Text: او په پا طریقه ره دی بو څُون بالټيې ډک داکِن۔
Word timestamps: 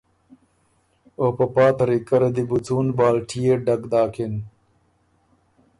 او 1.19 1.27
په 1.37 1.45
پا 1.53 1.65
طریقه 1.79 2.15
ره 2.21 2.29
دی 2.35 2.43
بو 2.49 2.57
څُون 2.65 2.85
بالټيې 2.97 3.53
ډک 3.65 3.81
داکِن۔ 3.91 4.33